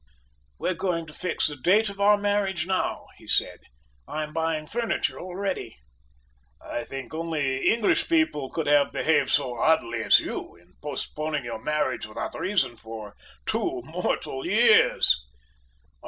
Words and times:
"We're 0.57 0.73
going 0.73 1.05
to 1.05 1.13
fix 1.13 1.45
the 1.45 1.55
date 1.55 1.87
of 1.87 1.99
our 1.99 2.17
marriage 2.17 2.65
now," 2.65 3.05
he 3.19 3.27
said. 3.27 3.59
"I'm 4.07 4.33
buying 4.33 4.65
furniture 4.65 5.19
already." 5.19 5.77
"I 6.59 6.83
think 6.85 7.13
only 7.13 7.67
English 7.71 8.09
people 8.09 8.49
could 8.49 8.65
have 8.65 8.91
behaved 8.91 9.29
so 9.29 9.59
oddly 9.59 10.01
as 10.01 10.19
you, 10.19 10.55
in 10.55 10.73
postponing 10.81 11.45
your 11.45 11.61
marriage 11.61 12.07
without 12.07 12.33
reason 12.33 12.77
for 12.77 13.15
two 13.45 13.83
mortal 13.83 14.43
years." 14.43 15.15